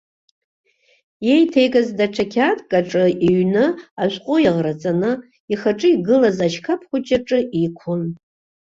[1.27, 3.65] Иеиҭеигаз даҽа қьаадк аҿы иҩны,
[4.03, 5.11] ашәҟәы иаӷраҵаны,
[5.53, 8.03] ихаҿы игылаз ашьқаԥ хәыҷ аҿы иқәын.